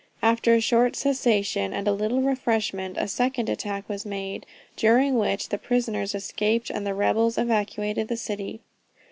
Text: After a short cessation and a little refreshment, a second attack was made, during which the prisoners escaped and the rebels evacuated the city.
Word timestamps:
After 0.23 0.55
a 0.55 0.59
short 0.59 0.95
cessation 0.95 1.73
and 1.73 1.87
a 1.87 1.91
little 1.93 2.23
refreshment, 2.23 2.97
a 2.97 3.07
second 3.07 3.49
attack 3.49 3.87
was 3.87 4.03
made, 4.03 4.47
during 4.75 5.13
which 5.15 5.49
the 5.49 5.59
prisoners 5.59 6.15
escaped 6.15 6.71
and 6.71 6.87
the 6.87 6.95
rebels 6.95 7.37
evacuated 7.37 8.07
the 8.07 8.17
city. 8.17 8.61